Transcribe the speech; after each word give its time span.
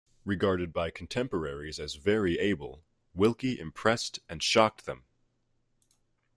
Regarded 0.25 0.73
by 0.73 0.89
contemporaries 0.89 1.79
as 1.79 1.93
very 1.93 2.39
able, 2.39 2.83
Wilkie 3.13 3.59
impressed 3.59 4.17
and 4.27 4.41
shocked 4.41 4.87
them. 4.87 5.05